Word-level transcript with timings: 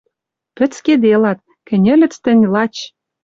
Пӹц 0.55 0.73
кеделат. 0.85 1.39
Кӹньӹльӹц 1.67 2.13
тӹнь, 2.23 2.45
лач 2.53 2.75